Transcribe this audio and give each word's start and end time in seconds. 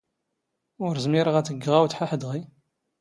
ⵓⵔ 0.85 0.95
ⵣⵎⵉⵔⵖ 1.03 1.35
ⴰⴷ 1.39 1.47
ⴳⴳⵖ 1.55 1.75
ⴰⵡⴷ 1.81 1.91
ⵃⴰⵃ 1.95 2.11
ⴷⵖⵉ. 2.21 2.39